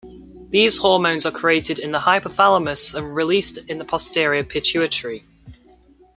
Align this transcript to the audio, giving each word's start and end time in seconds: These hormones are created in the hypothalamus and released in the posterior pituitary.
These 0.49 0.79
hormones 0.79 1.27
are 1.27 1.31
created 1.31 1.77
in 1.77 1.91
the 1.91 1.99
hypothalamus 1.99 2.95
and 2.95 3.13
released 3.15 3.69
in 3.69 3.77
the 3.77 3.85
posterior 3.85 4.43
pituitary. 4.43 5.23